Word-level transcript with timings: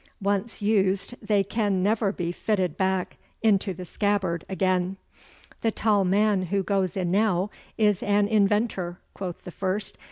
Once 0.23 0.63
used 0.63 1.13
they 1.21 1.43
can 1.43 1.83
never 1.83 2.11
be 2.11 2.31
fitted 2.31 2.75
back 2.75 3.17
into 3.43 3.71
the 3.71 3.85
scabbard 3.85 4.43
again.' 4.49 4.97
'The 5.61 5.69
tall 5.69 6.03
man 6.03 6.47
who 6.47 6.63
goes 6.63 6.97
in 6.97 7.11
now 7.11 7.51
is 7.77 8.01
an 8.01 8.27
inventor,' 8.27 8.97
quoth 9.13 9.43
the 9.43 9.51
first. 9.51 9.99